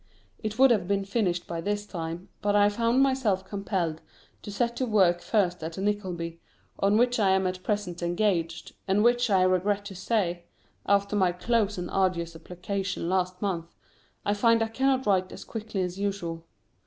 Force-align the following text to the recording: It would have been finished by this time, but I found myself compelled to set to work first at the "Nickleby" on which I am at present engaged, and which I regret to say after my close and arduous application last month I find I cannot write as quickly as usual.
It 0.41 0.57
would 0.57 0.71
have 0.71 0.87
been 0.87 1.05
finished 1.05 1.45
by 1.45 1.61
this 1.61 1.85
time, 1.85 2.29
but 2.41 2.55
I 2.55 2.69
found 2.69 3.03
myself 3.03 3.45
compelled 3.45 4.01
to 4.41 4.49
set 4.51 4.75
to 4.77 4.87
work 4.87 5.21
first 5.21 5.61
at 5.63 5.73
the 5.73 5.81
"Nickleby" 5.81 6.39
on 6.79 6.97
which 6.97 7.19
I 7.19 7.29
am 7.29 7.45
at 7.45 7.61
present 7.61 8.01
engaged, 8.01 8.73
and 8.87 9.03
which 9.03 9.29
I 9.29 9.43
regret 9.43 9.85
to 9.85 9.95
say 9.95 10.45
after 10.87 11.15
my 11.15 11.31
close 11.31 11.77
and 11.77 11.87
arduous 11.91 12.35
application 12.35 13.09
last 13.09 13.43
month 13.43 13.75
I 14.25 14.33
find 14.33 14.63
I 14.63 14.69
cannot 14.69 15.05
write 15.05 15.31
as 15.31 15.45
quickly 15.45 15.83
as 15.83 15.99
usual. 15.99 16.45